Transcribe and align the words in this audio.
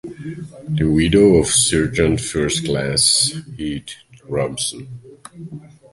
The 0.67 0.85
widow 0.85 1.35
of 1.35 1.45
Sergeant 1.45 2.21
First 2.21 2.65
Class 2.65 3.35
Heath 3.55 3.97
Robinson. 4.27 4.87